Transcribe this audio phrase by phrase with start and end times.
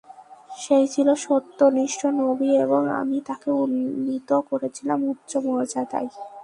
[0.57, 6.09] সে ছিল সত্যনিষ্ঠ, নবী এবং আমি তাকে উন্নীত করেছিলাম উচ্চ মর্যাদায়।